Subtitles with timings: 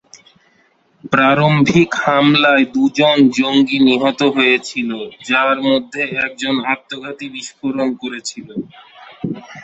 [1.11, 4.97] প্রারম্ভিক হামলায় দু'জন জঙ্গি নিহত হয়েছিলো,
[5.29, 8.47] যার মধ্যে একজন আত্মঘাতী বিস্ফোরণ করেছিল।